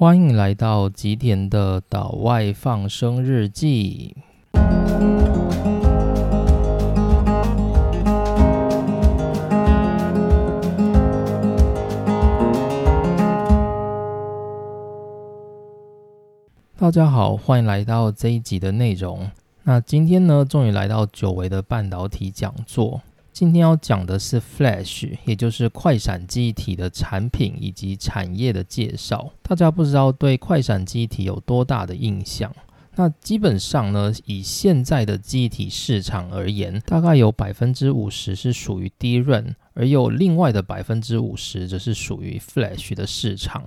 [0.00, 4.16] 欢迎来到吉田的岛外放生日记。
[16.78, 19.30] 大家好，欢迎来到这一集的内容。
[19.64, 23.02] 那今天呢，终于来到久违的半导体讲座。
[23.32, 29.32] 今天要讲的是 Flash，也就是快闪记忆体的产品以及产业的介绍。
[29.42, 32.54] 大家不知道对快闪记忆体有多大的印象？
[32.96, 43.64] 那基本上呢，以现在的记忆体市场而言，大概有百分之五十是属于低润，而有另外的百分之五十则是属于 Flash 的市场。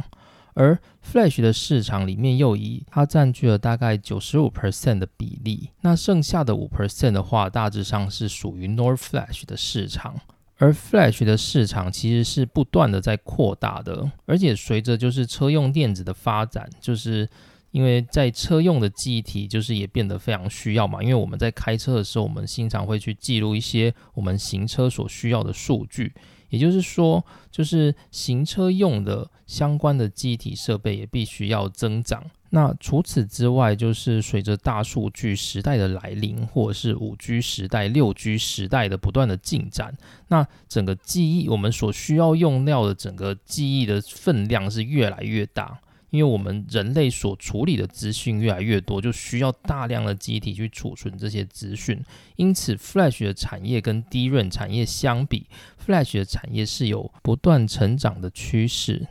[0.53, 10.19] 而 Flash 的市场里面又以它占据了大概九十五 percent 的比例，那剩下的五 percent 的话，大致上是属于 Nor Flash 的市场。
[10.57, 17.27] 而 Flash 的市场其实是不断的在扩大的，而且随着就是车用电子的发展，就是
[17.71, 26.13] 因为在车用的记忆体就是也变得非常需要嘛，因为我们在开车的时候，我们经常会去记录一些我们行车所需要的数据。
[26.49, 32.23] 也就是说，就是行车用的相关的机体设备也必须要增长。
[32.49, 39.95] 那除此之外，就是随着大数据时代的来临，或者是五 G 时代、六 G 时代的不断的进展，
[40.27, 45.79] 那整个记忆我们所需要用料的整个记忆的分量是越来越大。
[46.11, 51.99] 因为我们人类所处理的资讯越来越多，就需要大量的机体去储存这些资讯，
[52.35, 55.47] 因此 Flash 的产业跟低润产业相比
[55.83, 59.07] ，Flash 的产业是有不断成长的趋势。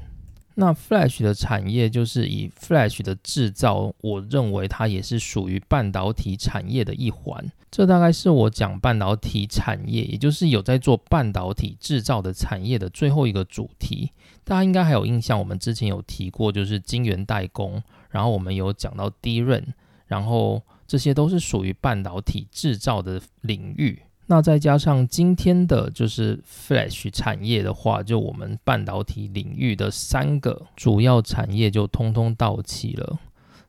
[0.65, 7.51] 那 Flash 的产业就是以 Flash 的制造，我认为它也是属于半导体产业的一环。
[7.69, 14.13] 这大概是我讲半导体产业，也就是有在做半导体制造的产业的最后一个主题。
[14.45, 19.75] 大家应该还有印象，我们之前有提过，就是晶圆代工，然后我们有讲到低润，
[20.07, 24.01] 然后这些都是属于半导体制造的领域。
[24.33, 33.19] 那再加上今天的就是 Flash 产业的话，就我们半导体领域的三个主要产业就通通到期了。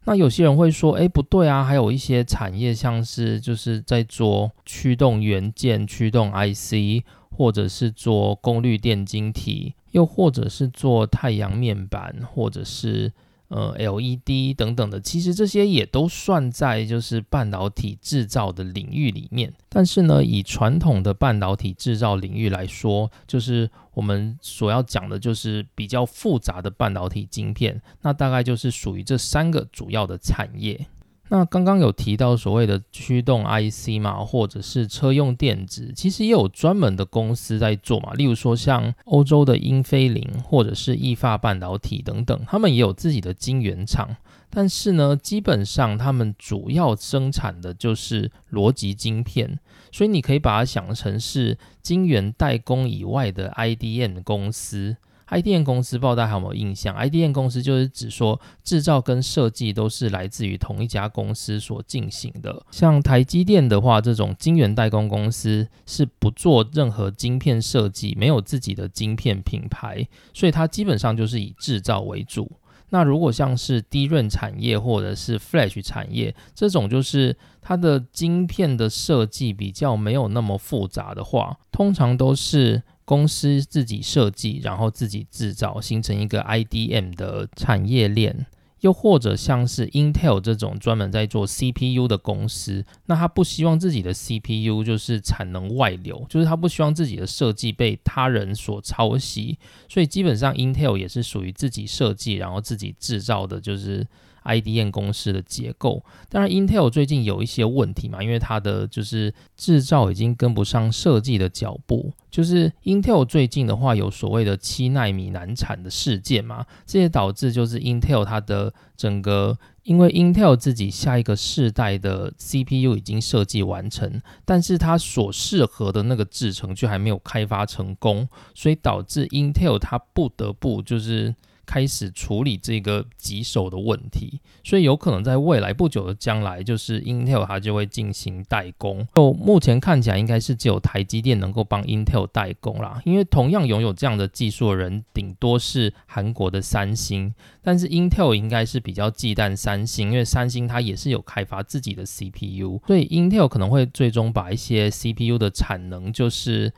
[0.06, 13.12] 那有些人会说，哎，不对啊，还有一些产业像是就是在做驱动元件、驱动 IC，或者是做功率电晶体，又或者是做太阳面板，或者是。
[13.53, 19.53] 呃，LED 等等的，其实这些也都算在就是半导体制造的领域里面。
[19.69, 30.88] 但是呢，以传统的半导体制造领域来说，就是我们所要讲的就是比较复杂的半导体晶片，那大概就是属于这三个主要的产业。
[31.35, 38.13] 那刚刚有提到所谓的驱动 IC 嘛，或者是车用电子，其实也有专门的公司在做嘛。
[38.13, 44.16] 例如说像欧洲的英飞凌，或者是意法半导体等等，他们也有自己的晶圆厂。
[44.51, 49.57] 但是呢，基本上他们主要生产的就是逻辑晶片，
[49.91, 54.97] 所以你可以把它想成是晶圆代工以外的 IDM 公司。
[55.41, 62.63] IDM 公司，不知道大家有没有印象？IDM 公司就是指说制造跟设计都是来自于同一家公司所进行的。
[62.69, 72.51] 像台积电的话，这种晶圆代工公司是不做任何晶片设计，没有自己的晶片品牌，所以它基本上就是以制造为主。
[72.89, 82.83] 那如果像是低润产业或者是 Flash 产业这种，就是它的晶片的设计比较没有那么复杂的话，通常都是。
[83.06, 88.46] 公司自己设计，然后自己制造，形成一个 IDM 的产业链。
[88.81, 99.58] 又或者像是 Intel 这种专门在做 CPU 的公司，那他不希望自己的 CPU 就是产能外流，就是他不希望自己的设计被他人所抄袭。
[99.88, 104.06] 所以基本上 Intel 也是属于自己设计，然后自己制造的，就是。
[104.43, 112.11] IDM 公司的结构，当然 Intel 最近有一些问题嘛，因为它的就是制造已经跟不上设计的脚步。
[112.29, 131.35] 就是 Intel 最近的话有所谓的七纳米难产的事件嘛，这也导致就是 Intel 它的整个，因为 Intel 自己下一个世代的 CPU 已经设计完成，但是它所适合的那个制程却还没有开发成功，所以导致 Intel 它不得不就是。
[131.65, 139.07] 开始处理这个棘手的问题，所以有可能在未来不久的将来，就是 Intel 它就会进行代工。
[139.15, 143.01] 就目前看起来，应该是只有台积电能够帮 Intel 代工啦。
[143.05, 147.33] 因为同样拥有这样的技术的人，顶多是韩国的三星。
[147.61, 156.73] 但是 Intel 应该是比较忌惮三星，因为三星它也是有开发自己的 CPU，所以 Intel 可能会最终把一些 CPU 的产能，就是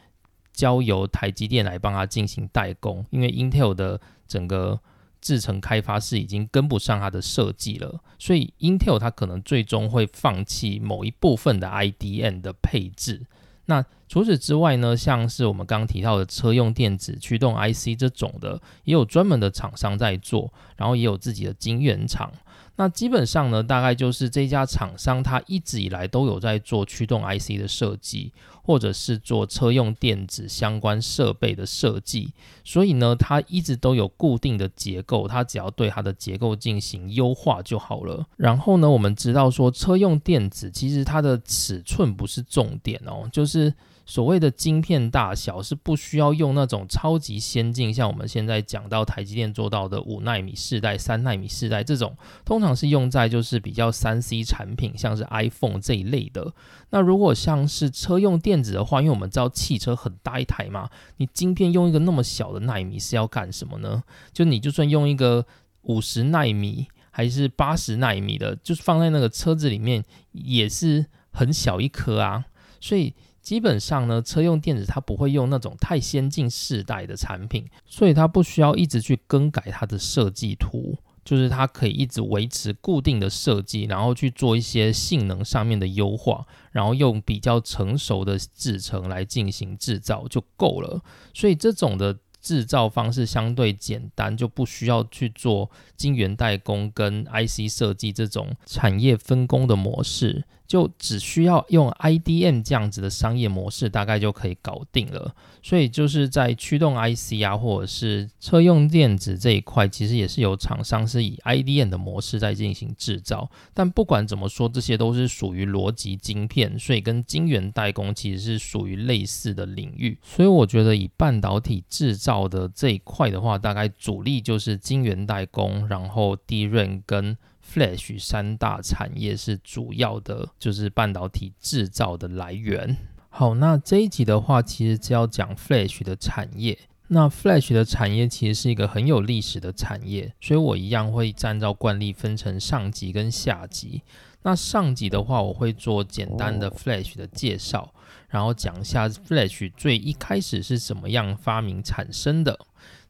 [0.53, 4.79] 交由台积电来帮他进行代工，因为 Intel 的整个
[5.21, 13.25] 制程开发是已经跟不上它的设计了，所以 Intel 它可能最终会放弃某一部分的 IDM 的配置。
[13.67, 22.31] 那除此之外呢，像是我们刚刚提到的车用电子驱动 IC 这种的，也有专门的厂商在做，然后也有自己的晶圆厂。
[22.75, 28.31] 那基本上呢，大概就是这家厂商，它一直以来都有在做驱动 IC 的设计，
[28.65, 32.33] 或者是做车用电子相关设备的设计，
[32.63, 38.25] 所以呢，它一直都有固定的结构，它只要对它的结构进行优化就好了。
[38.37, 43.71] 然后呢，我们知道说，车用电子其实它的尺寸不是重点哦，就是。
[44.05, 52.15] 所谓的晶片大小是不需要用那种超级先进，像我们现在讲到台积电做到的五纳米世代、三纳米世代这种，
[52.45, 56.53] 通常是用在就是比较三 C 产品，像是 iPhone 这一类的。
[56.91, 60.87] 那如果像是车用电子的话，因为我们知道汽车很大一台嘛，
[61.17, 64.03] 你晶片用一个那么小的纳米是要干什么呢？
[64.31, 65.47] 就你就算用一个
[65.81, 72.45] 五十纳米还是八十纳米的，就是放在那个车子里面也是很小一颗啊，
[72.79, 73.15] 所以。
[73.45, 90.99] 基本上呢，车用电子它不会用那种太先进世代的产品，所以它不需要一直去更改它的设计图，就是它可以一直维持固定的设计，然后去做一些性能上面的优化，然后用比较成熟的制程来进行制造就够了。
[91.31, 100.45] 所以这种的制造方式相对简单，就不需要去做晶圆代工跟 IC 设计这种产业分工的模式。
[100.67, 105.35] 就只需要用 IDM 这样子的商业模式，大概就可以搞定了。
[105.61, 113.49] 所以就是在驱动 IC 啊，或者是车用电子这一块，其实也是有厂商是以 IDM 的模式在进行制造。
[113.73, 120.17] 但不管怎么说，这些都是属于逻辑晶片，所以跟晶圆代工其实是属于类似的领域。
[120.23, 127.35] 所以我觉得以半导体制造的这一块的话，大概主力就是晶圆代工，然后低润跟。
[127.65, 132.95] Flash 三大产业是主要的，就是半导体制造的来源。
[133.29, 136.77] 好，那这一集的话，其实就要讲 Flash 的产业。
[137.07, 144.01] 那 Flash 的产业其实是一个很有历史的产业，所以我一样会按照惯例分成上集跟下集。
[144.41, 147.93] 那上集的话，我会做简单的 Flash 的介绍，
[148.29, 152.57] 然后讲一下 Flash 最一开始是怎么样发明产生的。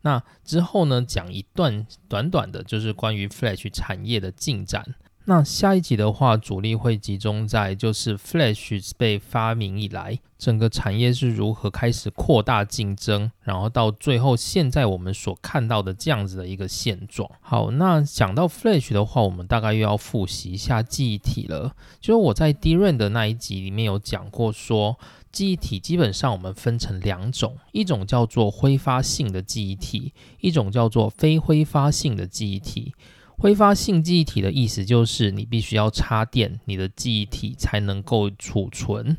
[0.05, 4.85] 那之后呢，讲一段短短的，就是关于 Flash 产业的进展。
[5.27, 17.27] 那下一集的话，主力会集中在就是 Flash 被发明以来，整个产业是如何开始扩大竞争，然后到最后现在我们所看到的这样子的一个现状。
[17.41, 21.75] 好，那讲到 Flash 的话，我们大概又要复习一下记忆体了。
[21.99, 24.99] 就是我在 D R A N 的那一集里面有讲过说。
[25.35, 32.93] 记忆体基本上我们分成两种，一种叫做挥发性的记忆体，一种叫做非挥发性的记忆体。
[33.37, 39.17] 挥发性记忆体的意思就是你必须要插电，你的记忆体才能够储存。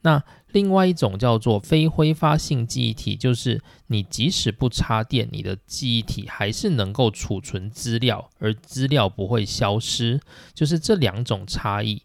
[0.00, 10.18] 那另外一种叫做非挥发性记忆体，就是你即使不插电，你的记忆体还是能够储存资料，而资料不会消失。
[10.54, 12.00] 就是这两种差异。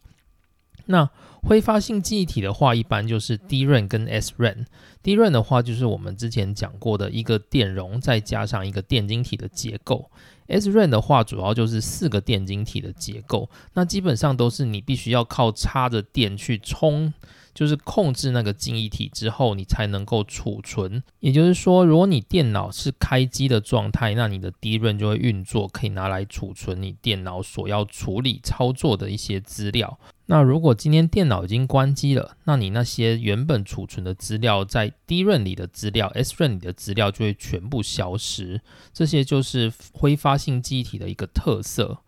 [0.84, 1.08] 那
[1.46, 4.64] 挥发性记忆体的话，一般就是 DRAM 跟 SRAM。
[5.02, 10.10] DRAM 的话，就是我们之前讲过的一个电容，再加上一个电晶体的结构。
[10.48, 13.50] SRAM 的话，主要就是四个电晶体的结构。
[13.74, 17.12] 那基本上都是你必须要靠插着电去充。
[17.54, 21.02] 就是控制那个记忆体之后，你才能够储存。
[21.20, 29.98] 也就是说，如果你电脑是开机的状态，那你的 D 队就会运作，可以拿来储存你电脑所要处理操作的一些资料。
[30.26, 38.62] 那如果今天电脑已经关机了，那你那些原本储存的资料在 D 队里的资料、S 队里的资料就会全部消失。
[38.92, 41.98] 这些就是挥发性记忆体的一个特色。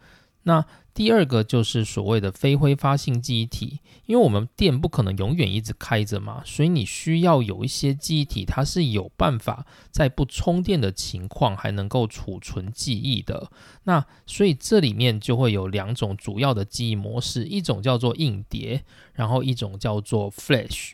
[0.45, 0.65] 那
[0.97, 13.51] 第二个就是所谓的非挥发性记忆体，因为我们电不可能永远一直开着嘛，所以你需要有一些记忆体，它是有办法在不充电的情况还能够储存记忆的。
[13.85, 20.93] 那所以这里面就会有两种主要的记忆模式，一种叫做硬碟，然后一种叫做 Flash。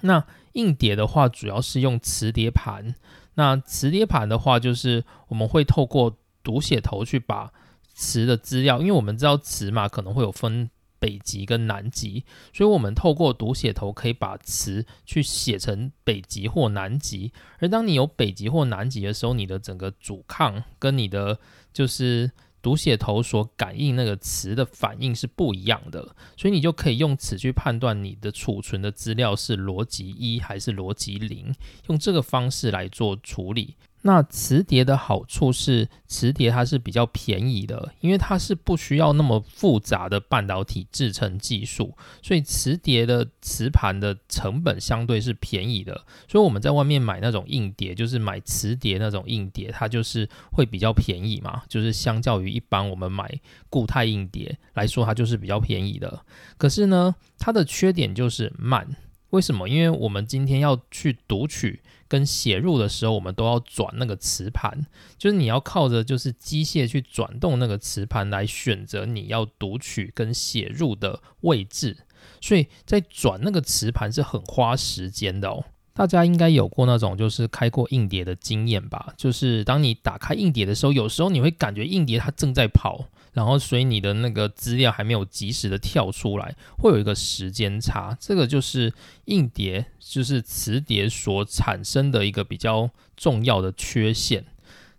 [0.00, 2.96] 那硬碟的话，主要是用磁碟盘。
[3.34, 7.52] 那磁碟盘的话，就是我们会透过读写头去把
[7.96, 17.32] 词的资料，因为我们知道词嘛，可能会有分北极跟南极，所以我们透过读写头可以把词去写成北极或南极。
[17.58, 21.38] 而当你有北极或南极的时候，你的整个阻抗跟你的
[21.72, 31.54] 就是读写头所感应那个词的反应是不一样的，所以你就可以用此去判断你的储存的资料是逻辑一还是逻辑零，
[31.88, 33.76] 用这个方式来做处理。
[34.06, 46.04] 那磁碟的好处是，磁碟它是比较便宜的，因为它是不需要那么复杂的半导体制成技术，所以磁碟的磁盘的成本相对是便宜的。
[46.28, 53.28] 所以我们在外面买那种硬碟，就是买磁碟那种硬碟，它就是会比较便宜嘛，就是相较于一般我们买
[53.68, 56.24] 固态硬碟来说，它就是比较便宜的。
[56.56, 58.86] 可是呢，它的缺点就是慢。
[59.30, 59.68] 为什么？
[59.68, 61.82] 因为我们今天要去读取。
[62.08, 64.86] 跟写入的时候，我们都要转那个磁盘，
[65.18, 71.96] 就是你要靠着就是机械去转动那个磁盘来选择你要读取跟写入的位置，
[72.40, 75.64] 所以在转那个磁盘是很花时间的哦。
[75.94, 79.14] 大家应该有过那种就是开过硬碟的经验吧？
[79.16, 83.06] 就是当你打开硬碟的时候，有时候你会感觉硬碟它正在跑。
[83.36, 88.16] 然后，所以你的那个资料还没有及时的跳出来，会有一个时间差。
[88.18, 88.94] 这个就是
[89.26, 94.46] 硬碟，就是磁碟所产生的一个比较重要的缺陷。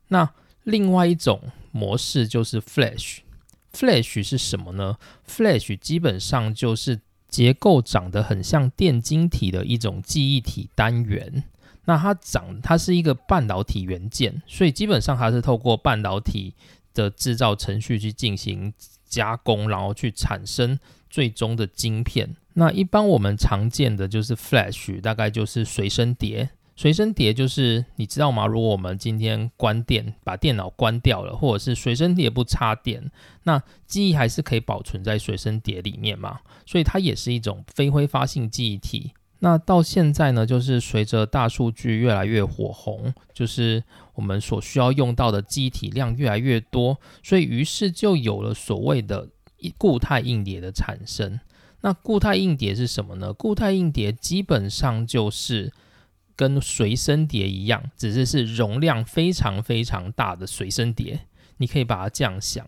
[0.09, 0.29] 那
[0.65, 1.41] 另外一种
[1.71, 3.21] 模式就是 Flash。
[3.73, 11.43] Flash 是什么呢？Flash 基本上就是结构长得很像电晶体的一种记忆体单元。
[11.85, 16.53] 那它长，它是一个半导体元件，所以基本上它是透过半导体。
[16.97, 18.73] 的制造程序去进行
[19.05, 20.77] 加工，然后去产生
[21.07, 22.35] 最终的晶片。
[22.53, 26.49] 那一般我们常见的就是 Flash，大概就是随身碟。
[26.75, 28.45] 随身碟就是你知道吗？
[28.45, 33.11] 如果我们今天关电，把电脑关掉了，或者是随身碟不插电，
[33.43, 36.39] 那记忆还是可以保存在随身碟里面嘛？
[36.65, 39.13] 所以它也是一种非挥发性记忆体。
[39.39, 43.83] 那到现在呢，就是随着大数据越来越火红，就是
[44.15, 49.29] 我们所需要用到的机体量越来越多，所以于是就有了所谓的
[49.77, 51.39] 固态硬碟的产生。
[51.81, 53.31] 那固态硬碟是什么呢？
[53.31, 55.71] 固态硬碟基本上就是
[56.35, 61.19] 跟随身碟一样，只是是容量非常非常大的随身碟。
[61.57, 62.67] 你可以把它这样想。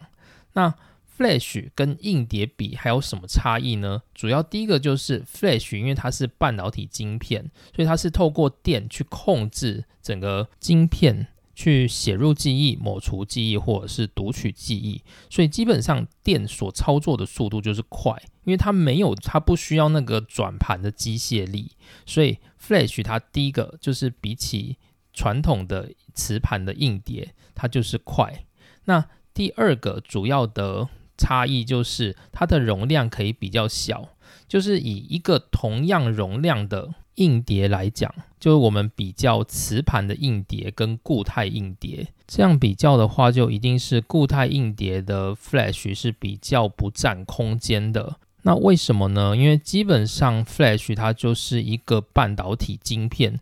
[0.54, 0.74] 那
[1.20, 4.04] Flash 跟硬碟比还有什么差异呢？
[4.16, 21.74] 主要第一个就是 Flash，因为它是半导体晶片，所以它是透过电去控制整个晶片去写入记忆、抹除记忆或者是读取记忆，所以基本上电所操作的速度就是快，因为它没有它不需要那个转盘的机械力，
[22.06, 24.78] 所以 Flash 它第一个就是比起
[25.14, 28.46] 传统的磁盘的硬碟，它就是快。
[28.86, 30.88] 那第二个主要的
[31.20, 34.08] 差异就是它的容量可以比较小，
[34.48, 48.16] 就是以一个同样容量的硬碟来讲，就是我们比较磁盘的硬碟跟固态硬碟，这样比较的话，就一定是固态硬碟的 Flash 是比较不占空间的。
[48.44, 49.36] 那为什么呢？
[49.36, 53.38] 因为基本上 Flash 它就是一个半导体晶片。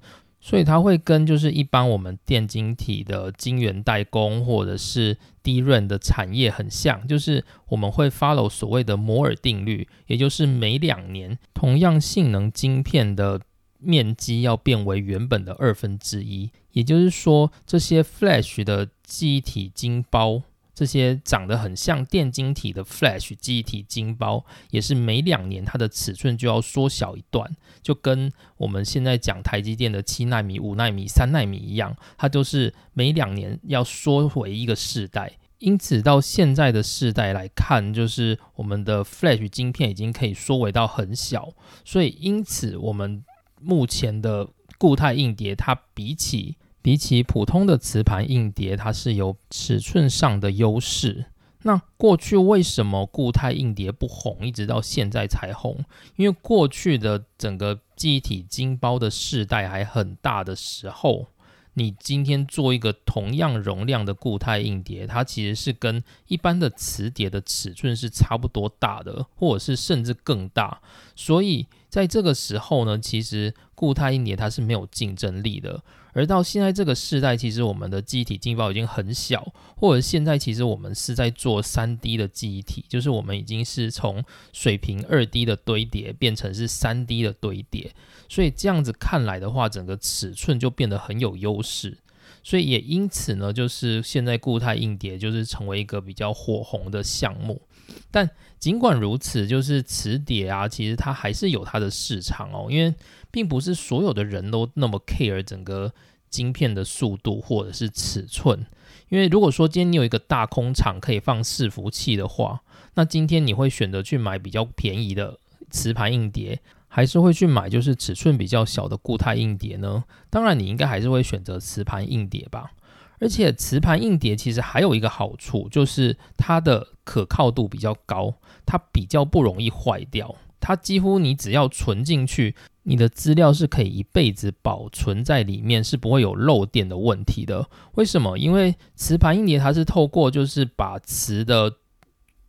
[0.48, 13.42] 所以它会跟就是一般我们电晶体的晶圆代工或者是低润的产业很像，就是我们会 follow 所谓的摩尔定律，也就是每两年同样性能晶片的
[13.78, 20.44] 面积要变为原本的二分之一，也就是说这些 flash 的记忆体晶包。
[20.78, 35.40] 这些长得很像电晶体的 Flash 记忆体晶包，也是每两年它的尺寸就要缩小一段，就跟我们现在讲台积电的七纳米、五纳米、三纳米一样，它就是每两年要缩回一个世代。
[35.58, 41.52] 因此到现在的世代来看，就是我们的 Flash 晶片已经可以缩回到很小，
[41.84, 43.26] 所以因此我们
[43.60, 46.56] 目前的固态硬碟它比起
[46.88, 51.26] 比起普通的磁盘硬碟，它是有尺寸上的优势。
[51.64, 55.84] 那过去为什么固态硬碟不红，一直到现在才红？
[56.16, 61.28] 因为过去的整个记忆体晶包的世代还很大的时候。
[61.74, 70.82] 你今天做一个同样容量的固态硬碟，它其实是跟一般的磁碟的尺寸是差不多大的，或者是甚至更大。
[71.16, 75.84] 所以在这个时候呢，其实固态硬碟它是没有竞争力的。
[76.18, 87.92] 而到现在这个时代，其实我们的记忆体晶包已经很小，或者现在其实我们是在做三 D 的记忆体，就是我们已经是从水平二 D 的堆叠变成是三 D 的堆叠。
[88.28, 92.00] 所以这样子看来的话，整个尺寸就变得很有优势。
[92.44, 97.62] 所以也因此呢，就是现在固态硬碟就是成为一个比较火红的项目。
[98.10, 102.68] 但尽管如此，就是磁碟啊，其实它还是有它的市场哦。
[102.70, 102.94] 因为
[103.32, 105.94] 并不是所有的人都那么 care 整个
[106.30, 108.66] 晶片的速度或者是尺寸。
[109.10, 112.62] 因为如果说今天你有一个大空场可以放伺服器的话，
[112.96, 116.60] 那今天你会选择去买比较便宜的磁盘硬碟。
[116.90, 120.06] 还是会去买就是尺寸比较小的固态硬碟呢？
[120.30, 122.72] 当然，你应该还是会选择磁盘硬碟吧。
[123.20, 128.34] 而且磁盘硬碟其实还有一个好处，就是它的可靠度比较高，
[128.66, 130.34] 它比较不容易坏掉。
[130.60, 132.56] 它几乎你只要存进去，
[132.90, 137.70] 你的资料是可以一辈子保存在里面，是不会有漏电的问题的。
[137.96, 138.38] 为什么？
[138.38, 141.74] 因为磁盘硬碟它是透过就是把磁的，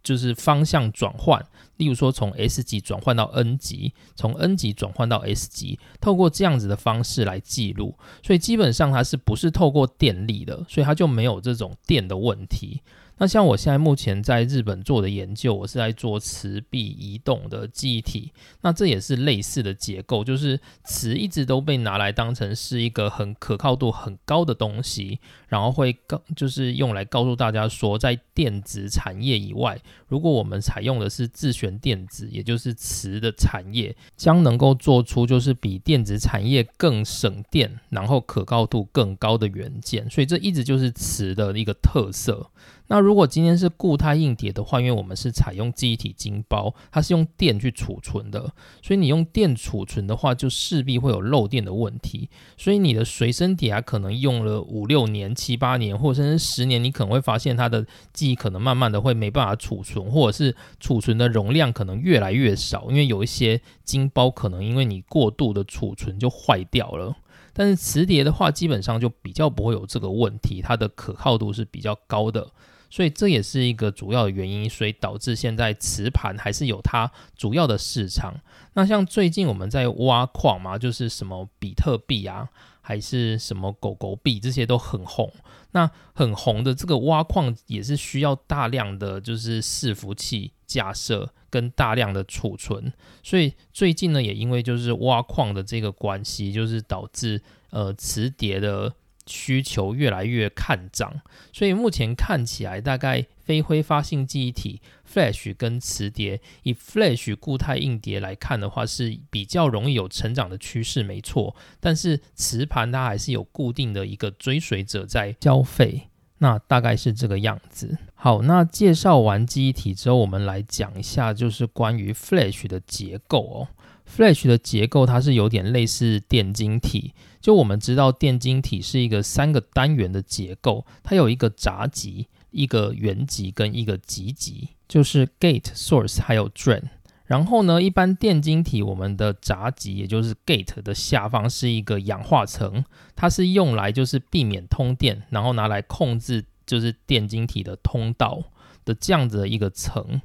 [0.01, 1.45] 就是方向转换，
[1.79, 12.81] 例如说从 S 级转换到 N 级，从 N 级转换到 S 级，透过这样子的方式来记录，所以基本上它是不是透过电力的，所以它就没有这种电的问题。
[13.19, 18.33] 那像我现在目前在日本做的研究，我是在做磁壁移动的记忆体，
[18.63, 42.49] 那这也是类似的结构，就是磁一直都被拿来当成是一个很可靠度很高的东西，然后会告就是用来告诉大家说，在电子产业以外，如果我们采用的是自旋电子，也就是磁的产业，将能够做出就是比电子产业更省电，然后可靠度更高的元件，所以这一直就是磁的一个特色。
[42.91, 48.51] 那如果今天是固态硬碟的话，因为我们是采用记忆体晶包，它是用电去储存的，
[48.83, 52.31] 所以你用电储存的话，就势必会有漏电的问题。
[52.57, 67.15] 所以你的随身碟啊，可能用了五六年、七八年，或者甚至十年，你可能会发现它的记忆可能慢慢的会没办法储存，或者是储存的容量可能越来越少，因为有一些晶包可能因为你过度的储存就坏掉了。
[67.53, 72.49] 但是磁碟的话，基本上就比较不会有这个问题，它的可靠度是比较高的。
[72.91, 78.35] 所以这也是一个主要的原因，所以导致现在磁盘还是有它主要的市场。
[78.75, 82.49] 那像最近我们在挖矿嘛，就是什么比特币啊，
[82.81, 85.33] 还是什么狗狗币，这些都很红。
[85.73, 92.93] 那很红的这个挖矿也是需要大量的就是伺服器架设跟大量的储存。
[93.23, 98.95] 所以最近呢，也因为就是挖矿的这个关系，就是导致呃磁碟的。
[99.29, 101.21] 需求越来越看涨，
[101.53, 111.55] 所以目前看起来，大概非挥发性记忆体 Flash 跟磁碟，以 Flash 固态硬碟来看的话，是比较容易有成长的趋势，没错。
[111.79, 117.99] 但是磁盘它还是有固定的一个追随者在消费，那大概是这个样子。
[118.15, 123.69] 好，那介绍完记忆体之后，我们来讲一下，就是关于 Flash 的结构哦。
[124.09, 136.85] Flash 的结构它是有点类似电晶体，就我们知道电晶体是一个三个单元的结构，它有一个闸极、一个原极跟一个极极，就是 Gate、Source 还有 Drain。
[137.27, 148.43] 然后呢，一般电晶体我们的闸极也就是 Gate 的下方是一个氧化层，它是用来就是避免通电，然后拿来控制就是电晶体的通道
[148.87, 150.23] 的这样子的一个层。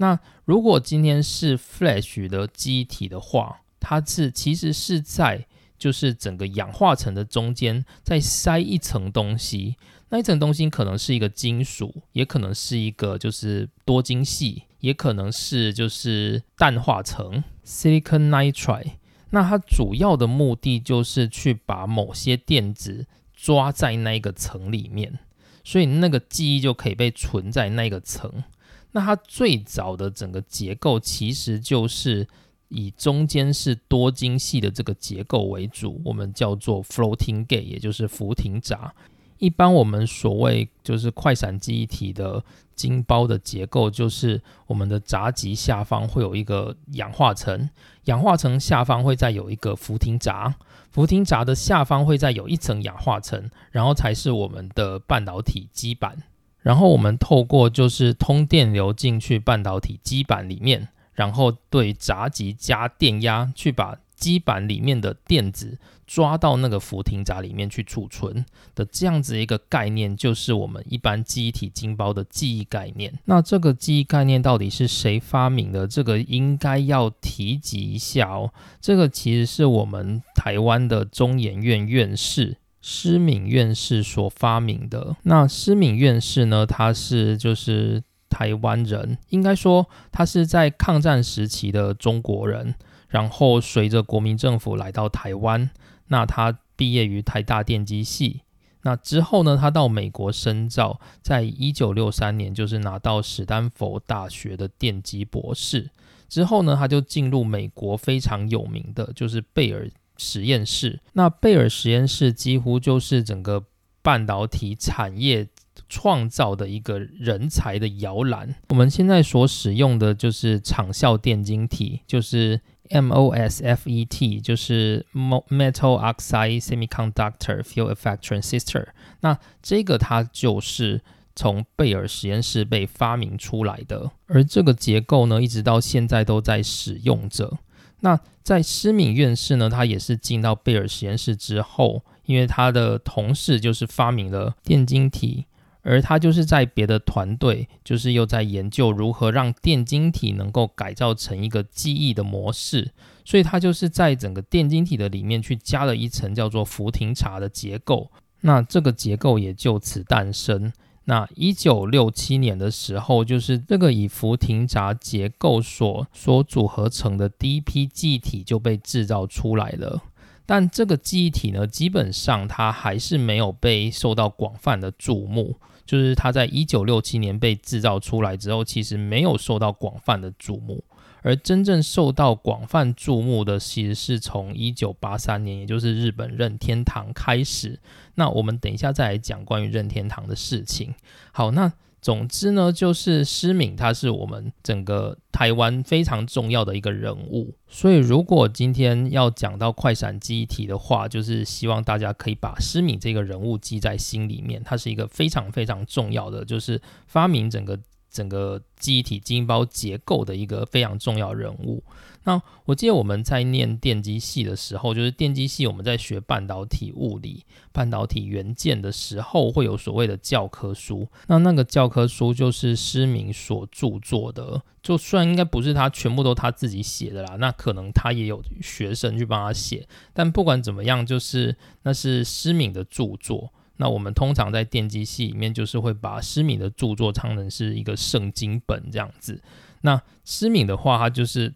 [0.00, 5.46] 那如果今天是 Flash 的机体的话，它是其实是在
[5.78, 9.76] 就是整个氧化层的中间再塞一层东西，
[10.08, 18.92] 那一层东西可能是一个金属，也可能是一个就是多晶系，也可能是就是氮化层 Silicon Nitride。
[19.32, 25.18] 那它主要的目的就是去把某些电子抓在那一个层里面，
[25.62, 28.42] 所以那个记忆就可以被存在那个层。
[28.92, 32.26] 那它最早的整个结构其实就是
[32.68, 38.92] 以中间是多晶系的这个结构为主，我们叫做 floating gate，也就是浮停闸。
[39.38, 47.70] 一般我们所谓就是快闪记忆体的晶包的结构，就是我们的闸极下方会有一个氧化层，
[48.04, 50.54] 氧化层下方会再有一个浮停闸，
[50.90, 56.22] 浮停闸的下方会再有一层氧化层，然后才是我们的半导体基板。
[56.62, 68.44] 然后我们透过就是通电流进去半导体基板里面，然后对闸极加电压，去把基板里面的电子抓到那个浮停闸里面去储存
[68.74, 73.18] 的这样子一个概念，就是我们一般记忆体晶包的记忆概念。
[73.24, 75.86] 那这个记忆概念到底是谁发明的？
[75.86, 78.52] 这个应该要提及一下哦。
[78.82, 82.58] 这个其实是我们台湾的中研院院士。
[82.80, 85.16] 施敏院士所发明的。
[85.24, 86.64] 那施敏院士呢？
[86.66, 92.74] 他是就是台湾人，应该说他是在抗战时期的中国人。
[93.08, 95.68] 然后随着国民政府来到台湾，
[96.06, 98.42] 那他毕业于台大电机系。
[98.82, 105.90] 那之后呢，他到美国深造，在一九六三年就是拿到史丹佛大学的电机博士。
[106.28, 109.90] 之后呢，他就进入美国非常有名的就是贝尔。
[110.20, 113.64] 实验室，那贝尔实验室几乎就是整个
[114.02, 115.48] 半导体产业
[115.88, 118.54] 创造的一个人才的摇篮。
[118.68, 128.88] 我们现在所使用的就是场效电晶体，就是 MOSFET，就是 Metal Oxide Semiconductor Field Effect Transistor。
[129.20, 131.00] 那这个它就是
[131.34, 137.58] 从贝尔实验室被发明出来的，而这个结构呢，一直到现在都在使用着。
[138.00, 145.46] 那在施敏院士呢，他也是进到贝尔实验室之后，因为他的同事就是发明了电晶体，
[145.82, 152.92] 而他就是在别的团队，就是又在研究如何让电晶体能够改造成一个记忆的模式，
[153.24, 158.10] 所以他就是在整个电晶体的里面去加了一层叫做福廷茶的结构，
[158.40, 160.72] 那这个结构也就此诞生。
[161.04, 170.02] 那一九六七年的时候，就是这个以福廷闸结构所所组合成的第一批记忆体就被制造出来了。
[170.46, 175.56] 但这个记忆体呢，基本上它还是没有被受到广泛的注目。
[175.86, 180.84] 就是它在一九六七年被制造出来之后，其实没有受到广泛的注目。
[181.22, 187.78] 而真正受到广泛注目的，其实是从一九八三年，也就是日本任天堂开始。
[188.14, 190.94] 那我们等一下再来讲关于任天堂的事情。
[191.32, 197.54] 好，那总之呢，就是施敏他是我们整个台湾非常重要的一个人物。
[197.68, 204.62] 所以如果今天要讲到快闪记忆体的话，就是希望大家可以把施敏这个人物记在心里面。
[204.64, 207.78] 他是一个非常非常重要的，就是发明整个。
[208.10, 211.82] 整个记忆体基因包结构的一个非常重要人物。
[212.24, 221.08] 那我记得我们在念电机系的时候，就是电机系我们在学半导体物理、半导体元件的时候，会有所谓的教科书。
[221.28, 229.88] 那那个教科书就是施明所著作的，就算应该不是他全部都他自己写的啦，那可能他也有学生去帮他写。
[230.12, 233.50] 但不管怎么样，就是那是施敏的著作。
[233.80, 239.42] 那我们通常在电机系里面，就是会把施敏的著作当成是一个圣经本这样子。
[239.80, 241.50] 那施敏的话，它就是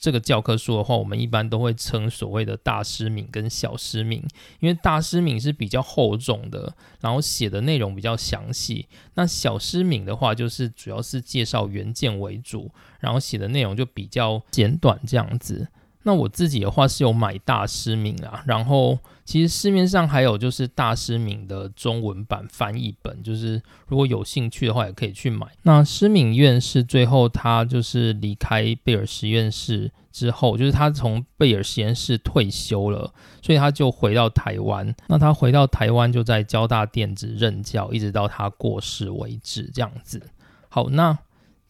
[0.00, 4.24] 这个教科书的话，我们一般都会称所谓的大施敏跟小施敏，
[4.60, 8.86] 因为大施敏是比较厚重的，然后写的内容比较详细。
[9.16, 15.68] 那小施敏的话，就是主要是介绍原件为主，然后写的内容就比较简短这样子。
[16.08, 25.46] 那我自己的话是有买大师敏啊，然后其实市面上还有就是大师敏的中文版翻译本，就是如果有兴趣的话也可以去买。
[25.64, 34.94] 那施敏院士最后他就是离开贝尔实验室之后，就是他从贝尔实验室退休了，所以他就回到台湾。
[35.08, 40.22] 那他回到台湾就在交大电子任教，一直到他过世为止这样子。
[40.70, 41.18] 好，那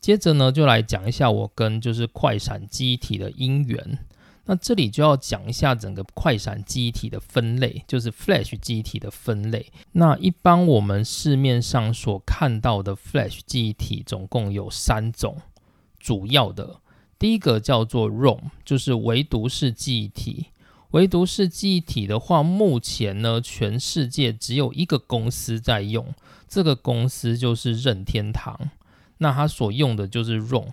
[0.01, 3.99] 接着呢就来讲一下我跟就是快闪机体的因缘。
[4.51, 9.71] 那这里就要讲一下整个快闪记忆体的分类，就是 Flash 记忆体的分类。
[9.93, 15.37] 那一般我们市面上所看到的 Flash 记忆体总共有三种，
[15.99, 16.81] 主要的
[17.19, 20.47] 第一个叫做 ROM，就是唯独式记忆体。
[20.93, 26.15] 唯独式记忆体的话，目前呢全世界只有一个公司在用，
[26.49, 28.71] 这个公司就是任天堂。
[29.19, 30.69] 那它所用的就是 ROM。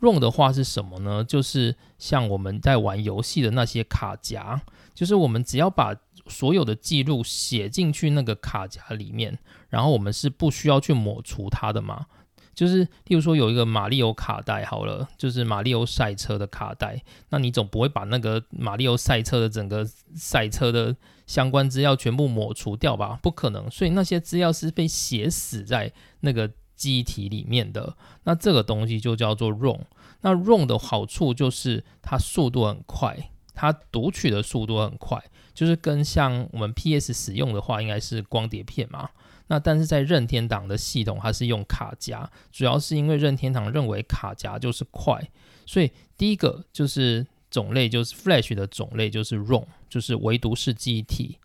[0.00, 1.24] ROM 的话是什么呢？
[1.24, 4.62] 就是像我们在玩游戏的那些卡夹，
[4.94, 5.92] 就是我们只要把
[6.28, 12.06] 所有的记录写进去那个卡夹里面，然后我们是不需要去抹除它的嘛。
[12.54, 19.84] 就是例如说有一个马里奥卡带好了，就是马里奥赛车的卡带，那你总不会把那个马里奥赛车的整个
[20.14, 20.94] 赛车的
[21.26, 23.18] 相关资料全部抹除掉吧？
[23.22, 26.50] 不可能，所以那些资料是被写死在那个。
[26.78, 29.80] 机体里面的那这个东西就叫做 ROM。
[30.20, 39.10] 那 ROM 的好处就是它速度很快，它读取的速度很快，就是跟像我们 PS 使用的话，应该是光碟片嘛。
[39.48, 45.30] 那但是在任天堂的系统，它是用卡夹，主要是因为任天堂认为卡夹就是快，
[45.66, 51.38] 所以第一个就是种类就是 Flash 的种类就是 ROM，就是唯独是记忆体。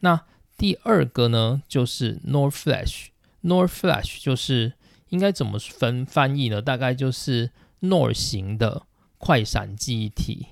[0.00, 0.20] 那
[0.56, 4.74] 第二个呢就是 NOR Flash，NOR Flash 就是。
[5.10, 6.60] 应该怎么分翻译呢？
[6.60, 7.50] 大概就是
[7.82, 8.86] NOR 型的
[9.18, 10.46] 快闪记忆体，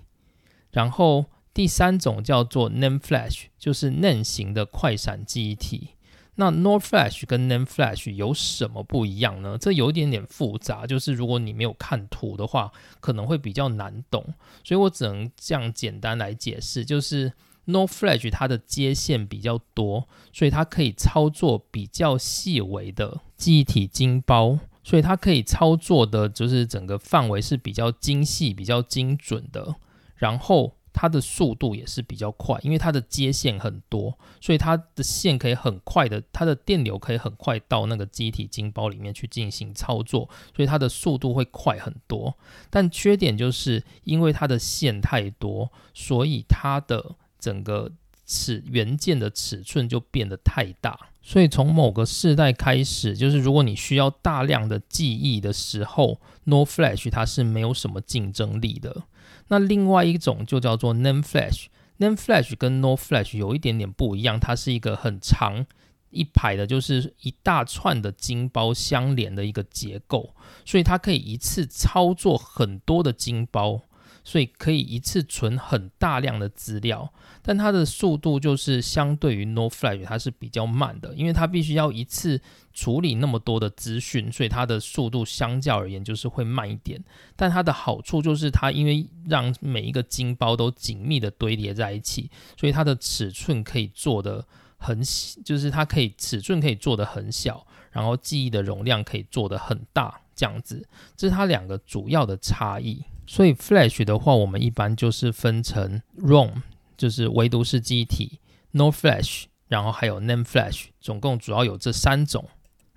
[0.70, 5.90] 然后第三种叫做 NAND Flash，就是 NAND 型的快闪记忆体。
[6.34, 9.56] 那 NOR Flash 跟 NAND Flash 有什么不一样呢？
[9.58, 17.32] 这有一点点复杂，就是如果你没有看图的话，可能会比较难懂，所以我只能这样简单来解释，就是。
[17.68, 29.76] No Flash 它的接线比较多，所以它可以操作比较细微的记忆体晶包，所以它可以操作的就是整个范围是比较精细、比较精准的。
[30.16, 42.36] 然后它的速度也是比较快，因为它的接线很多，所以它的线可以很快的，它的电流可以很快到那个机体晶包里面去进行操作，所以它的速度会快很多。
[42.68, 47.92] 但缺点就是因为它的线太多，所以它的整个
[48.26, 59.04] 尺元件的尺寸就变得太大，所以从某个世代开始，就是如果你需要大量的记忆的时候，NOR Flash 它是没有什么竞争力的。
[59.48, 65.64] 那另外一种就叫做 NAND Flash，NAND Flash 跟 NOR Flash 有一点点不一样，它是一个很长
[66.10, 70.34] 一排的，就是一大串的晶包相连的一个结构，
[70.66, 73.80] 所以它可以一次操作很多的晶包。
[74.28, 77.10] 所以可以一次存很大量的资料，
[77.40, 82.38] 但它的速度就是相对于 No Flash 它是比较慢的，因为它必须要一次
[82.74, 87.02] 处理那么多的资讯，所以它的速度相较而言就是会慢一点。
[87.36, 100.86] 但它的好处就是它因为让每一个晶包都紧密的堆叠在一起，所以它的尺寸可以做的很小，就是它可以尺寸可以做的很小，然后记忆的容量可以做的很大，这样子，
[101.16, 103.02] 这是它两个主要的差异。
[103.28, 106.62] 所以 Flash 的话，我们一般就是分成 ROM，
[106.96, 112.48] 就是唯独是记忆体 No Flash，然后还有 NAND Flash，总共主要有这三种。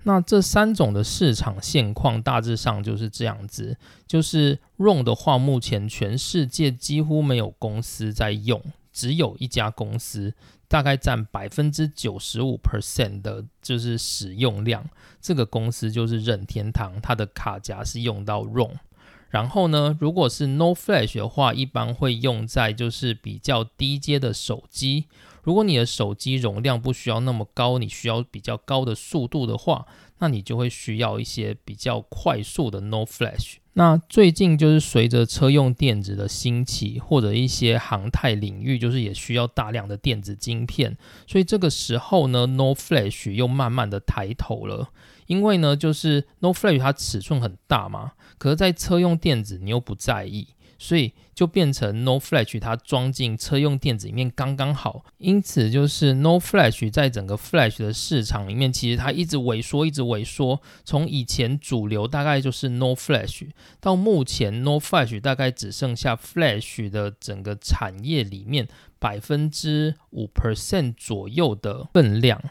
[0.04, 10.34] 那这三种的市场现况大致上就是这样子：就是 ROM 的话，目前全世界几乎没有公司在用，只有一家公司，
[10.66, 14.88] 大概占百分之九十五 percent 的，就是使用量。
[15.20, 18.72] 这个公司就是任天堂，它的卡夹是用到 ROM。
[19.32, 25.06] 然后呢，如果是 No Flash 的话，一般会用在就是比较低阶的手机。
[25.42, 29.86] 如果你的手机容量不需要那么高，你需要比较高的速度的话，
[30.18, 33.54] 那你就会需要一些比较快速的 No Flash。
[33.72, 44.90] 那最近就是随着车用电子的兴起，或者一些航太领域，就是也需要大量的电子晶片，所以这个时候呢，No Flash 又慢慢的抬头了。
[45.26, 48.12] 因为呢，就是 No Flash 它尺寸很大嘛。
[48.42, 55.04] 可是，在车用电子你又不在意，所以就变成 No Flash，它装进车用电子里面刚刚好。
[55.18, 60.60] 因此，就是 No Flash 在整个 Flash 的市场里面，其实它一直萎缩，一直萎缩。
[60.82, 63.48] 从以前主流大概就是 No Flash，
[63.80, 68.66] 到目前 No Flash 大概只剩下 Flash 的整个产业里面
[68.98, 72.42] 百分之五 percent 左右的分量。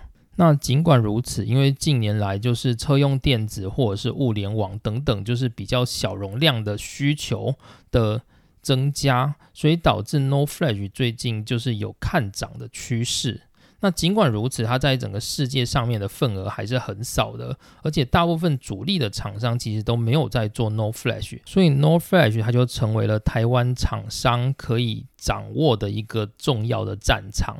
[0.42, 7.54] 那尽管如此，因为近年来就是车用电子或者是物联网等等，就是比较小容量的需求
[7.92, 8.24] 的
[8.60, 13.42] 增加，所以导致 No Flash 最近就是有看涨的趋势。
[13.82, 27.58] 那尽管如此，它在整个世界上面的份额还是很少的，而且大部分主力的厂商其实都没有在做 No Flash，所以 No Flash 它就成为了台湾厂商可以掌握的一个重要的战场。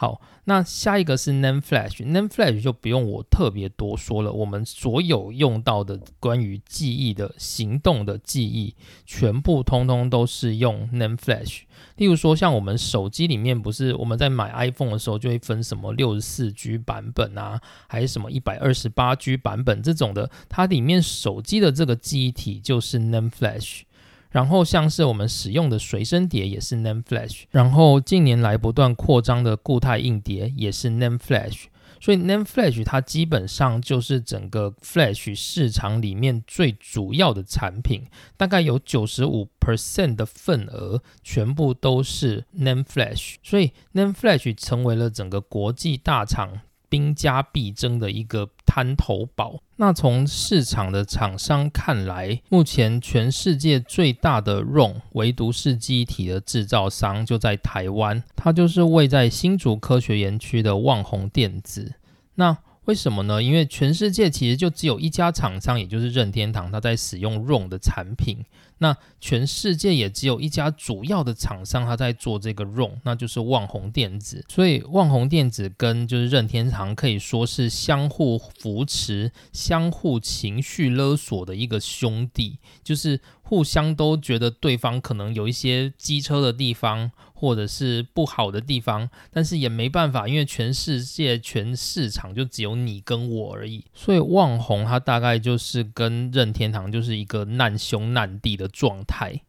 [0.00, 4.30] 好，那下一个是 NAND Flash，NAND Flash 就不用我特别多说了。
[4.30, 11.62] 我们所有用到的关于记忆的行动的记忆，全部通通都是用 NAND Flash。
[11.96, 23.80] 例如说，像我们手机里面，不是我们在买 iPhone 的时候，就会分什么六十四 G 版本啊，还是什么一百二十八 G 版本这种的，它里面手机的这个记忆体就是 NAND Flash。
[24.30, 31.64] 然后像是我们使用的随身碟也是 NAND Flash，然后近年来不断扩张的固态硬碟也是 NAND Flash，
[32.00, 46.60] 所以 NAND Flash 它基本上就是整个 Flash 市场里面最主要的产品，大概有九十五 percent 的份额全部都是 NAND Flash，所以 NAND Flash 成为了整个国际大厂。
[46.90, 49.62] 兵家必争的一个滩头堡。
[49.76, 61.94] 那从市场的厂商看来，目前全世界最大的 ROM 唯独是记忆体的制造商就在台湾，它就是位在新竹科学园区的旺宏电子。
[62.34, 63.42] 那为什么呢？
[63.42, 68.38] 因为全世界其实就只有一家厂商，也就是任天堂，它在使用 ROM 的产品。
[68.78, 74.44] 那全世界也只有一家主要的厂商，他在做这个 ROM，那就是旺宏电子。
[74.48, 93.84] 所以旺宏电子跟就是任天堂可以说是相互扶持、相互情绪勒索的一个兄弟，就是互相都觉得对方可能有一些机车的地方，或者是不好的地方，但是也没办法，因为全世界全市场就只有你跟我而已。
[93.92, 98.66] 所以望红它大概就是跟任天堂就是一个难兄难弟的。
[98.78, 99.40] 状态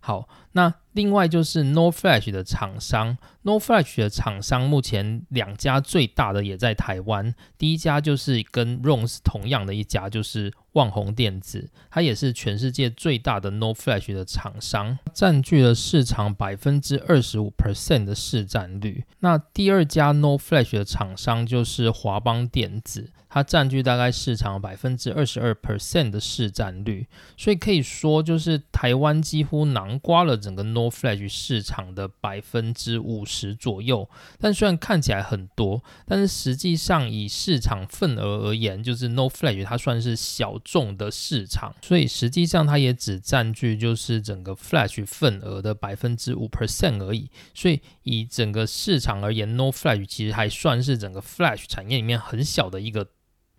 [0.00, 18.04] 好，那另外就是 No Flash 的厂商，No Flash 的厂商目前两家最大的也在台湾，第一家就是跟 r o n s 同样的一家，就是旺宏电子，它也是全世界最大的 No Flash 的厂商，占据了市场百分之二十五 percent
[18.04, 19.04] 的市占率。
[19.20, 23.10] 那第二家 No Flash 的厂商就是华邦电子。
[23.30, 27.06] 它占据大概市场百分之二十二 percent 的市占率，
[27.36, 34.08] 所以可以说就是台湾几乎囊括了整个 No Flash 市场的百分之五十左右。
[34.38, 47.30] 但虽然看起来很多，但是实际上以市场份额而言，就是 No Flash 它算是小众的市场，所以实际上它也只占据就是整个 Flash 份额的百分之五 percent 而已。
[47.54, 53.08] 所以以整个市场而言，No Flash 其实还算是整个 Flash 产业里面很小的一个。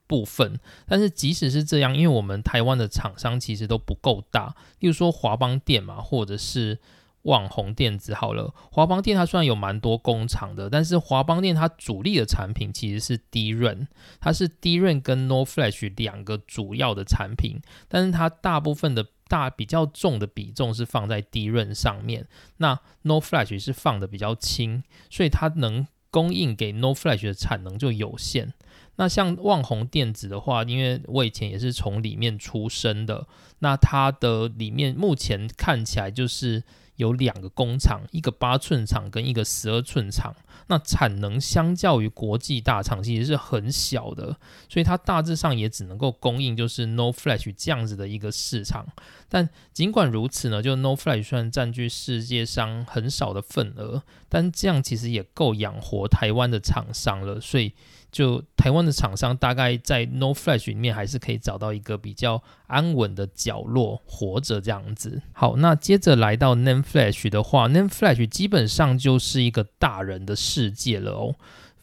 [0.10, 6.80] 部分，但是即使是这样，因为我们台湾的厂商其实都不够大，例如说华邦电嘛，或者是
[7.24, 13.88] 网红电子，好了，华邦电它虽然有蛮多工厂的，但是华邦电它主力的产品其实是低润，
[14.20, 22.26] 它是低润跟 No Flash 两个主要的产品，但是它大部分的大比较重的比重是放在低润上面，
[22.58, 28.54] 那 No Flash 是放的比较轻，所以它能供应给 No Flash 的产能就有限。
[29.00, 33.26] 那像旺宏电子的话，因为我以前也是从里面出生的，
[33.60, 36.62] 那它的里面目前看起来就是
[36.98, 40.36] 有两个工厂，一个八寸厂跟一个十二寸厂，
[40.68, 44.36] 那产能相较于国际大厂其实是很小的，
[44.68, 48.86] 所以它大致上也只能够供应就是 No Flash 这样子的一个市场。
[49.30, 57.72] 但尽管如此呢，就 No Flash 虽然占据世界上很少的份额，但这样其实也够养活台湾的厂商了，所以。
[58.12, 65.22] 就台湾的厂商，大概在 No Flash 里面还是可以找到一个比较安稳的角落活着这样子。
[65.32, 71.36] 好，那接着来到 Name Flash 的话，Name Flash 基本上就是一个大人的世界了哦。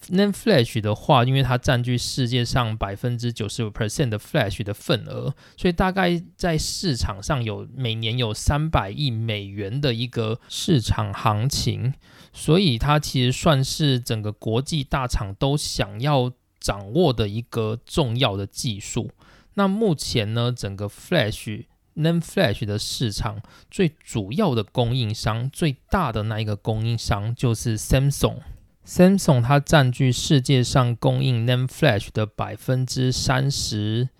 [0.08, 11.94] Name Flash 的话，因为它占据世界上百分之九十五 percent 的 Flash 的份额，所以大概在市场上有每年有三百亿美元的一个市场行情。
[12.38, 19.10] 所以它其实算是整个国际大厂都想要掌握的一个重要的技术。
[19.54, 28.40] 那目前呢，整个 Flash、Name Flash 的市场最主要的供应商、最大的那一个供应商就是 Samsung。
[28.84, 34.10] Samsung 它占据世界上供应 Name Flash 的百分之三十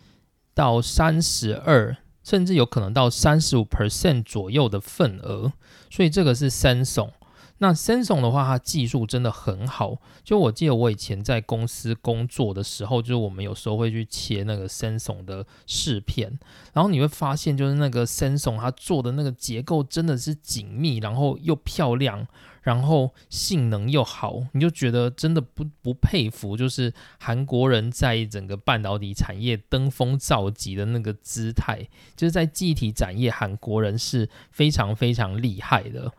[0.55, 5.53] 到三十二，甚至有可能到三十五 percent 左右的份额。
[5.91, 7.11] 所以这个是 Samsung。
[7.59, 9.97] 那 Samsung 的话，它技术真的很好。
[10.23, 16.39] 就我记得我以前在公司工作的时候，就是我们有时候会去切那个 Samsung 的饰片，
[16.75, 22.27] 然后你会发现，就是那个 Samsung 它做的那个结构真的是紧密，然后又漂亮，
[22.61, 36.13] 然后性能又好，你就觉得真的不不佩服，就是韩国人在整个半导体产业登峰造极的那个姿态，就是在记忆体展业，韩国人是非常非常厉害的。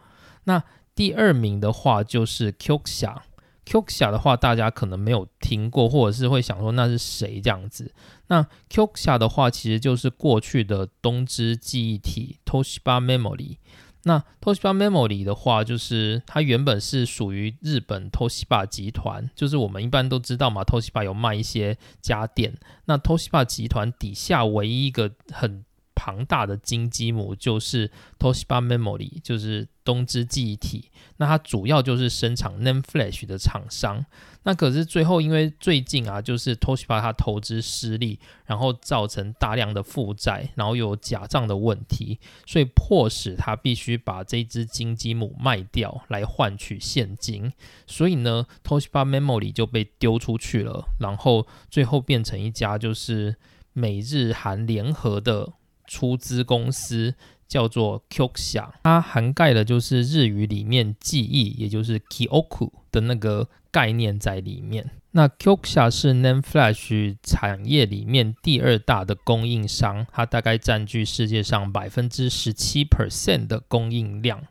[0.45, 0.63] 那
[0.97, 7.93] 第二名的话就是 Qxia，Qxia 的话大家可能没有听过，或者是会想说那是谁这样子。
[8.29, 13.57] 那 Qxia 的话其实就是过去的东芝记忆体 Toshiba Memory。
[14.03, 22.57] 那 Toshiba Memory 的话，就是它原本是属于日本 Toshiba 集团，就是我们一般都知道嘛，Toshiba 有卖一些家电。
[22.86, 25.65] 那 Toshiba 集团底下唯一一个很
[25.97, 30.91] 庞大的金鸡母就是 Toshiba Memory，就是东芝记忆体。
[31.17, 34.05] 那它主要就是生产 Name Flash 的厂商。
[34.43, 47.51] 那可是最后因为最近啊，就是 Toshiba 它投资失利，然后造成大量的负债，然后有假账的问题，所以迫使它必须把这只金鸡母卖掉来换取现金。
[47.88, 53.36] 所以呢，Toshiba Memory 就被丢出去了，然后最后变成一家就是
[53.73, 55.53] 美日韩联合的。
[55.88, 57.15] 出资公司
[57.47, 64.91] 叫做 Qxia，它涵盖的就是日语里面记忆，也就是 Kyoku 的那个概念在里面。
[65.12, 74.43] 那 Qxia 是 Name Flash 产业里面第二大的供应商，它大概占据世界上百分之十七 percent 的供应量。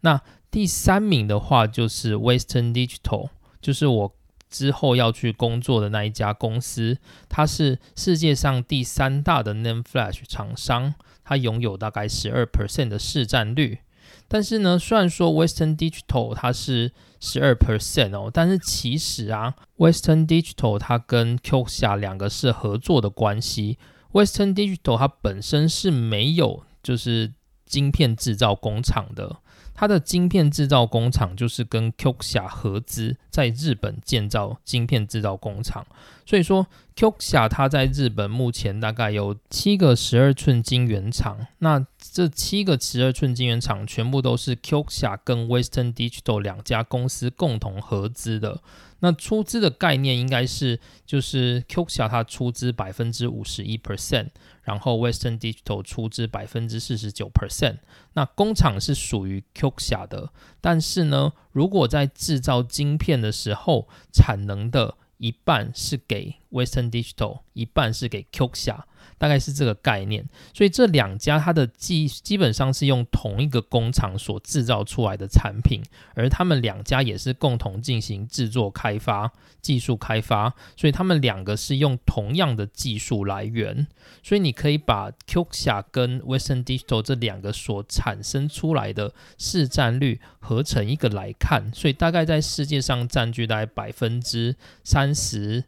[0.00, 4.14] 那第三名的话就是 Western Digital，就是我。
[4.54, 6.96] 之后要去工作的那一家公司，
[7.28, 13.80] 它是世界上第三大的 Name Flash 厂商，它拥有大概十二 percent 的市占率。
[14.28, 23.76] 但是呢，虽然说 Western Digital 它是十二 percent 哦，但是其实啊，Western Digital 它跟 Qxia 两个是合作的关系。
[24.12, 27.32] Western Digital 它本身是没有就是
[27.66, 29.38] 晶片制造工厂的。
[29.74, 35.84] 它的晶片制造工厂就是跟 Qxia 合资，在日本建造晶片制造工厂。
[36.24, 36.66] 所以说
[36.96, 41.46] ，Qxia 它在日本目前大概有七个十二寸晶圆厂。
[41.58, 48.62] 那这七个十二寸晶圆厂全部都是 Qxia 跟 Western Digital 两家公司共同合资的。
[49.04, 54.30] 那出资的概念应该是就是 Qxia 它出资百分之五十一 percent，
[54.62, 57.80] 然后 Western Digital 出资百分之四十九 percent。
[58.14, 60.32] 那工厂是属于 Qxia 的，
[60.62, 68.84] 但是呢，如果在制造晶片的时候，产能的一半是给 Western Digital，一半是给 Qxia。
[69.24, 70.22] 大概是这个概念，
[70.52, 75.80] 所以这两家它的基基本上是用同一个工厂所制造出来的产品，
[76.14, 83.86] 而他们两家也是共同进行制作开发、技术开发，所以他们两个是用同样的技术来源，
[84.22, 95.64] 所以你可以把 Qxia 跟 Western Digital 这两个所产生出来的市占率合成一个来看，所以大概在世界上占据大概百分之三十。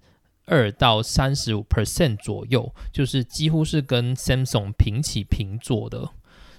[0.47, 6.09] 二到三十五 percent 左右，就是几乎是跟 Samsung 平起平坐的。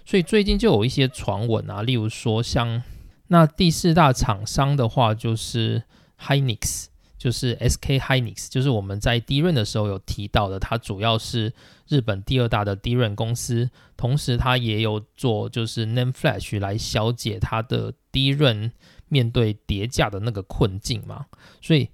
[0.05, 2.83] 所以最近就有一些传闻啊，例如说像
[3.27, 5.83] 那第四大厂商的话，就是
[6.19, 11.53] Hynix，就是 SK Hynix，就是我们在低润的时候有提到的，它主要是
[11.87, 18.71] 日本第二大的低润公司，同时它也有做就是 Name Flash 来消解它的低润
[19.07, 21.27] 面对叠价的那个困境嘛，
[21.61, 21.89] 所以。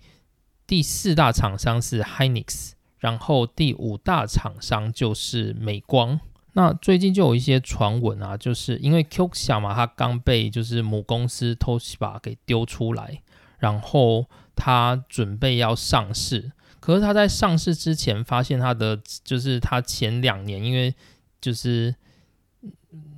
[0.65, 6.19] 第四大厂商是 Hynix，然后第五大厂商就是美光。
[6.53, 13.21] 那最近就有一些传闻啊，就是因为 Qxia 嘛，它刚被就是母公司 Toshiba 给丢出来，
[13.57, 16.51] 然后它准备要上市。
[16.79, 20.95] 可是它在上市之前，发现它的就是它前两年因为
[21.41, 21.95] 就是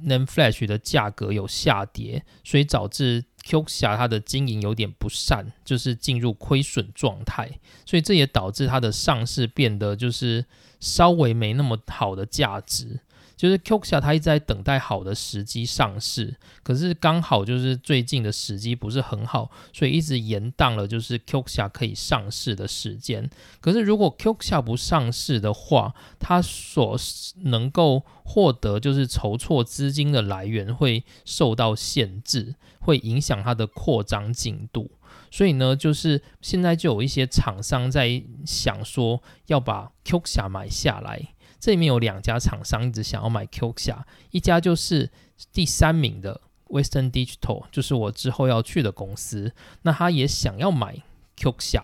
[0.02, 3.26] Name Flash 的价格有下跌，所以导致。
[3.46, 10.46] Qxia 它的经营有点不善，就是进入亏损状态，所以这也导致它的上市变得就是
[10.80, 13.00] 稍微没那么好的价值。
[13.36, 23.30] 就是 Qxia 它一直在等待好的时机上市，可是刚好就是最近的时机不是很好，所以一直延宕了就是 Qxia 可以上市的时间。
[23.60, 26.98] 可是如果 Qxia 不上市的话，它所
[27.44, 34.92] 能够获得就是筹措资金的来源会受到限制，会影响它的扩张进度。
[35.30, 41.35] 所以呢，就是现在就有一些厂商在想说要把 Qxia 买下来。
[41.66, 43.98] 这里面有两家厂商一直想要买 Qxia，
[44.30, 45.10] 一家就是
[45.52, 49.52] 第三名的 Western Digital，就是我之后要去的公司，
[49.82, 51.02] 那他也想要买
[51.36, 51.82] Qxia，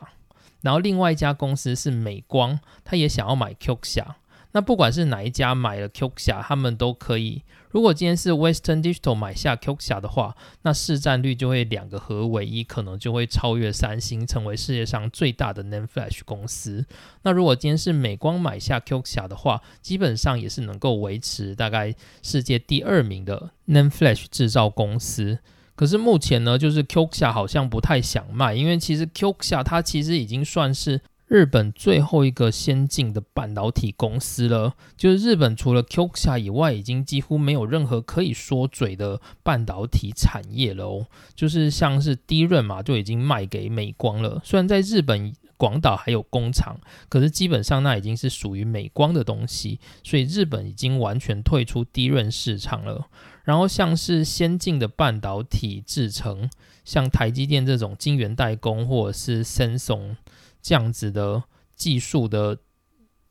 [0.61, 4.05] 然后另外一家公司是美光，他也想要买 Qxia。
[4.53, 7.43] 那不管是哪一家买了 Qxia，他们都可以。
[7.69, 16.85] 如果今天是 Western Digital 买下 Qxia 的话，那市占率就会两个合为一，可能就会超越三星，成为世界上最大的 NAND Flash 公司。
[17.21, 25.39] 那如果今天是美光买下 Qxia 的话，基本上也是能够维持大概世界第二名的 NAND Flash 制造公司。
[25.73, 30.99] 可是目前呢，就是 Qxia 好像不太想卖，因为其实 Qxia 它其实已经算是。
[31.31, 41.07] 日本最后一个先进的半导体公司了，就是日本除了 q x a 以外，已经几乎没有任何可以说嘴的半导体产业了哦。
[41.33, 44.41] 就是像是低润嘛，就已经卖给美光了。
[44.43, 46.77] 虽然在日本广岛还有工厂，
[47.07, 53.07] 可是基本上那已经是属于美光的东西，所以日本已经完全退出低润市场了。
[53.45, 56.49] 然后像是先进的半导体制成，
[56.83, 60.17] 像台积电这种晶圆代工，或者是 Samsung。
[60.61, 61.43] 这样子的
[61.75, 62.57] 技术的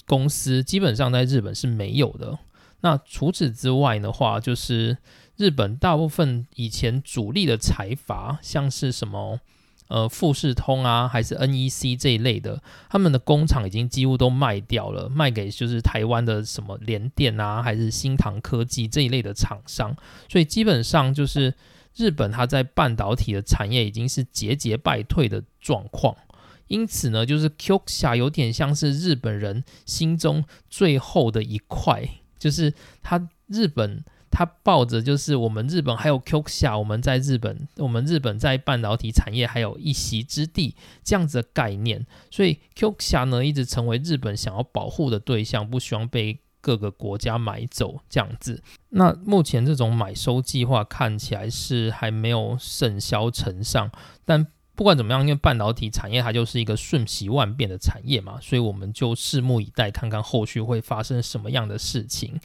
[0.06, 2.38] 公司，基本上在日本是没有的。
[2.80, 4.96] 那除此之外的话，就是
[5.36, 9.38] 日本大部分以前主力的财阀，像是什么
[9.88, 19.94] 呃富士通啊，还是 NEC 这一类的，他们的工厂已经几乎都卖掉了，卖给就是台湾的什么联电啊，还是新唐科技这一类的厂商。
[20.28, 21.54] 所以基本上就是
[21.94, 26.16] 日本它在半导体的产业已经是节节败退的状况。
[26.70, 32.08] 因此呢，就是 Qxia 有点像是日本人心中最后的一块，
[32.38, 48.62] 就是他日本他抱着就是我们日本还有 Qxia，我们在日本，我们日本在半导体产业还有一席之地这样子的概念，所以 Qxia 呢一直成为日本想要保护的对象，不希望被各个国家买走这样子。
[48.90, 53.90] 那目前这种买收计划看起来是还没有甚嚣尘上，
[54.24, 54.46] 但。
[54.80, 62.40] 不管怎么样，因为半导体产业它就是一个瞬息万变的产业嘛，所以我们就拭目以待，看看后续会发生什么样的事情。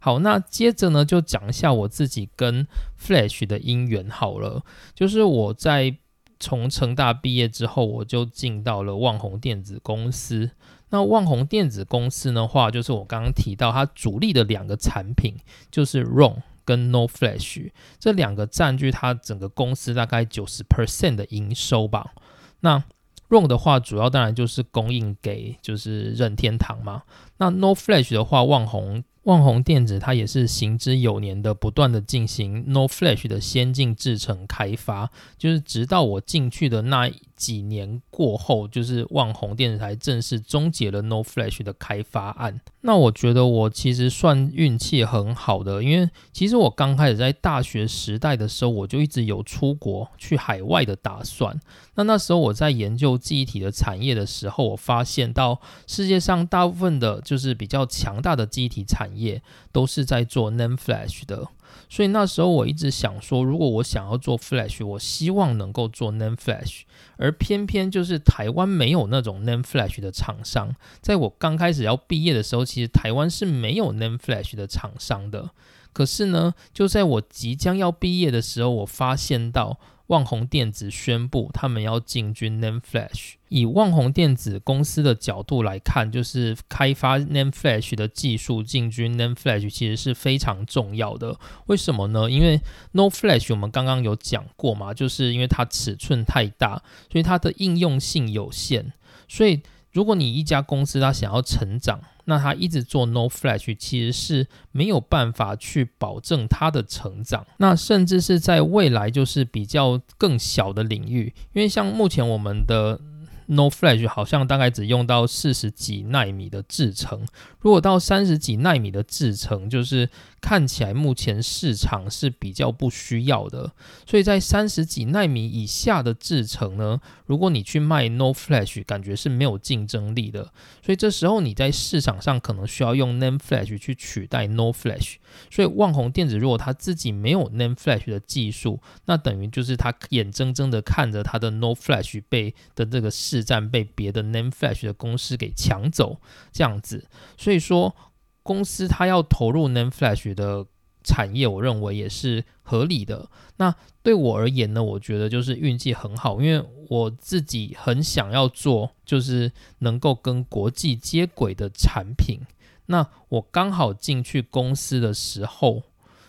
[0.00, 2.66] 好，那接着呢，就讲一下我自己跟
[2.98, 4.64] Flash 的姻缘好了。
[4.94, 5.94] 就是我在
[6.40, 10.52] 从成大毕业之后，我就进到了旺宏电子公司。
[10.88, 15.34] 那旺宏电子公司的话，就是我刚刚提到它主力的两个产品，
[15.70, 16.36] 就是 ROM。
[16.64, 22.12] 跟 No Flash 这两个占据它整个公司大概九十 percent 的营收吧。
[22.60, 22.82] 那
[23.28, 27.02] ROM 的话，主要当然就是供应给就是任天堂嘛。
[27.38, 29.02] 那 No Flash 的话，旺宏。
[29.24, 37.10] 旺宏电子它也是行之有年的，不断的进行 No Flash 的先进制程开发，就是直到我进去的那
[37.44, 42.62] 几年过后，就是旺宏电视台正式终结了 No Flash 的开发案。
[42.80, 51.60] 那我觉得我其实算运气很好的，因为其实我刚开始在大学时代的时候，我就一直有出国去海外的打算。
[51.96, 61.48] 那那时候我在研究记忆体的产业的时候，我发现到世界上大部分的就是比较强大的记忆体产业都是在做 NAND Flash 的。
[61.88, 66.82] 所以那时候我一直想说，如果我想要做 Flash，我希望能够做 NAND Flash。
[67.16, 75.50] 而偏偏就是台湾没有那种 NAND Flash 的厂商，在我刚开始要毕业的时候，其实台湾是没有 NAND Flash 的厂商的。
[75.92, 79.78] 可是呢，就在我即将要毕业的时候，我发现到。
[80.08, 83.36] 旺宏电子宣布，他们要进军 NAND Flash。
[83.54, 91.38] 以旺宏电子公司的角度来看，就是开发 NAND Flash 的技术进军 NAND Flash 其实是非常重要的。
[91.66, 92.28] 为什么呢？
[92.28, 96.82] 因为 No Flash 我们刚刚有讲过嘛，就是因为它尺寸太大，
[97.12, 98.92] 所以它的应用性有限。
[99.28, 107.46] 所以如果你一家公司它想要成长，那它一直做 No Flash，其实是没有办法去保证它的成长。
[107.58, 113.00] 那甚至是在未来，就是比较更小的领域，因为像目前我们的。
[113.46, 117.26] No Flash 好像大概只用到四十几纳米的制程，
[117.60, 120.08] 如果到三十几纳米的制程，就是
[120.40, 123.72] 看起来目前市场是比较不需要的。
[124.06, 130.52] 所以在三十几纳米以下的制程呢，如果你去卖 No Flash，感觉是没有竞争力的。
[130.82, 135.16] 所以这时候你在市场上可能需要用 Name Flash 去取代 No Flash。
[135.50, 146.20] 所以旺宏电子如果他自己没有 NAND Flash 的技术，那等于就是他眼睁睁的看着他的 No Flash 被的这个市占被别的 NAND Flash 的公司给抢走，
[146.52, 147.06] 这样子。
[147.36, 147.94] 所以说
[148.42, 150.66] 公司他要投入 NAND Flash 的
[151.02, 153.28] 产业，我认为也是合理的。
[153.56, 162.40] 那对我而言呢，我觉得就是运气很好，因为我自己很想要做，就是能够跟国际接轨的产品。
[162.86, 165.82] 那我刚好进去公司的时候，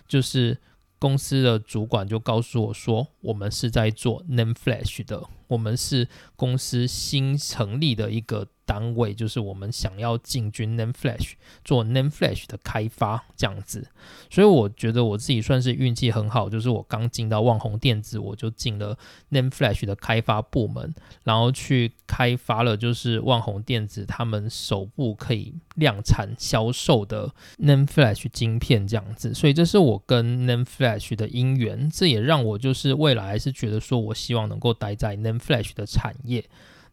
[0.08, 0.60] 就是
[0.98, 8.48] 公司的主管就告诉我说，我们是在做 NAND Flash 的，我们是公司新成立的一个。
[8.66, 13.88] 单位就是我们想要进军 NAND Flash 做 NAND Flash 的开发这样子，
[14.30, 18.98] 所以我觉得我自己算是运气很好，就是我刚进到旺宏电子，我就进了
[19.32, 20.94] NAND Flash 的开发部门，
[21.24, 36.44] 然后去开发了就是旺宏电子他们首部可以量产销售的 NAND Flash 晶片这样子，所以这是我跟 NAND Flash 的因缘，这也让我就是未来是觉得说我希望能够待在 NAND Flash 的产业。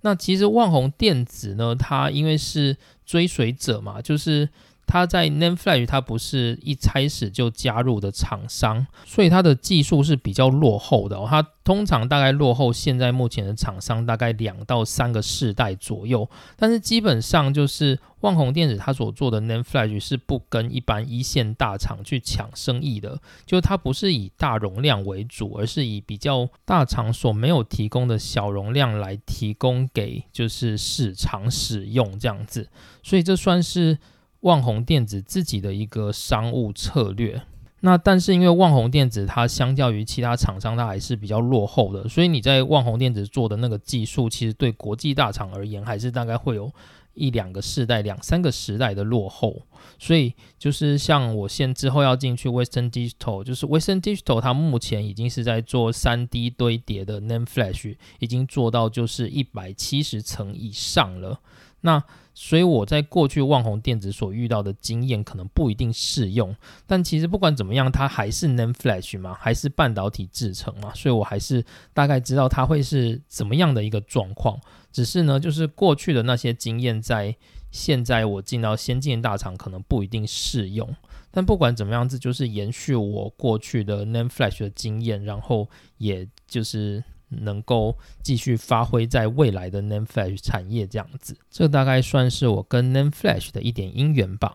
[0.03, 2.77] 那其实万宏电子呢，它因为是
[3.07, 4.49] 追随者嘛，就是
[4.93, 11.19] 它在 NAND Flash 它不是一开始就加入的厂商，所以它的技术是比较落后的。
[11.27, 16.29] 它通常大概落后现在目前的厂商大概两到三个世代左右，
[16.59, 32.69] 但是基本上就是万宏电子它所做的 NAND Flash 是不跟一般一线大厂去抢生意的，就它不是以大容量为主，而是以比较大厂所没有提供的小容量来提供给就是市场使用这样子，
[33.03, 33.97] 所以这算是
[34.43, 37.43] 旺宏电子自己的一个商务策略。
[37.85, 46.73] 那但是因为旺宏电子它相较于其他厂商，它还是比较落后的，所以你在旺宏电子做的那个技术，其实对国际大厂而言，还是大概会有
[47.15, 49.63] 一两个世代、两三个时代的落后。
[49.99, 61.41] 所以就是像我现之后要进去 Western Digital，就是 Western Digital 它目前已经是在做三 D 堆叠的 NAND Flash，已经做到就是一百七十层以上了。
[61.83, 62.03] 那
[62.35, 66.57] 所以我在过去旺宏电子所遇到的经验可能不一定适用，
[66.87, 71.63] 但其实不管怎么样，它还是 NAND Flash 嘛，还是半导体制成嘛，所以我还是
[71.93, 74.59] 大概知道它会是怎么样的一个状况。
[74.91, 77.37] 只是呢，就是过去的那些经验在
[77.71, 80.89] 现在我进到先进大厂可能不一定适用。
[81.31, 85.69] 但不管怎么样，这就是延续我过去的 NAND Flash 的经验，然后
[85.99, 87.05] 也就是。
[87.41, 94.55] 能够继续发挥在未来的 NAND Flash 产业这样子，这大概算是我跟 NAND Flash 的一点因缘吧。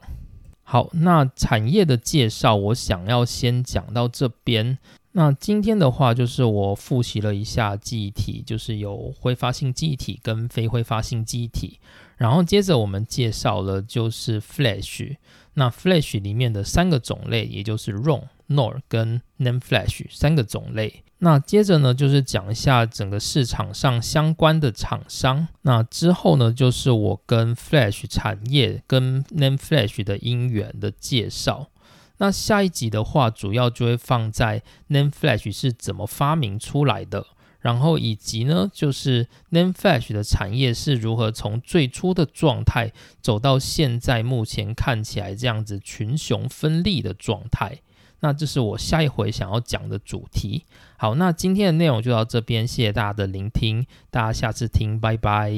[0.64, 4.78] 好，那产业的介绍我想要先讲到这边。
[5.14, 11.80] 那今天的话，就是我复习了一下记忆体，就是有挥发性记忆体跟非挥发性记忆体。
[12.18, 15.16] 然后接着我们介绍了就是 Flash，
[15.54, 21.04] 那 Flash 里面的三个种类，也就是 ROM、NOR 跟 NAND Flash 三个种类。
[21.20, 25.48] 那接着呢，就是讲一下整个市场上相关的厂商。
[25.64, 31.70] 那之后呢，就是我跟 Flash 产业跟 NAND Flash 的因缘的介绍。
[32.20, 37.26] 那下一集的话，主要就会放在 NAND Flash 是怎么发明出来的，
[37.60, 42.92] 然后以及呢，就是 NAND Flash 的产业是如何从最初的状态
[43.22, 47.80] 走到现在目前看起来这样子群雄分立的状态。
[48.20, 50.66] 那这是我下一回想要讲的主题。
[50.98, 55.52] 好那今天的内容就到这边谢谢大家的聆听大家下次听拜拜。